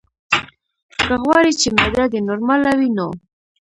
که 1.05 1.13
غواړې 1.23 1.51
چې 1.61 1.67
معده 1.75 2.05
دې 2.11 2.19
نورماله 2.29 2.69
وي 2.79 2.89
نو: 2.97 3.07